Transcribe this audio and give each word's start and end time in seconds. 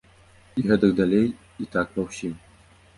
І 0.61 0.65
гэтак 0.71 0.97
далей, 1.01 1.27
і 1.65 1.71
так 1.77 1.87
ва 1.99 2.09
ўсім. 2.11 2.39